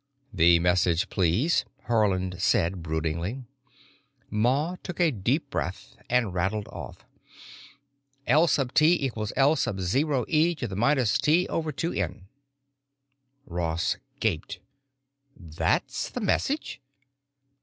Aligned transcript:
"The 0.33 0.57
message, 0.57 1.09
please," 1.11 1.63
Haarland 1.87 2.41
said 2.41 2.81
broodingly. 2.81 3.43
Ma 4.31 4.75
took 4.81 4.99
a 4.99 5.11
deep 5.11 5.51
breath 5.51 5.95
and 6.09 6.33
rattled 6.33 6.67
off: 6.69 7.05
"L 8.25 8.47
sub 8.47 8.73
T 8.73 9.05
equals 9.05 9.31
L 9.35 9.55
sub 9.55 9.79
zero 9.79 10.25
e 10.27 10.55
to 10.55 10.67
the 10.67 10.75
minus 10.75 11.19
T 11.19 11.45
over 11.49 11.71
two 11.71 11.91
N." 11.93 12.25
Ross 13.45 13.97
gaped. 14.19 14.57
"That's 15.37 16.09
the 16.09 16.21
message?" 16.21 16.81